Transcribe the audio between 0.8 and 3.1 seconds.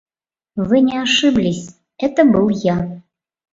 не ошиблись: это был я.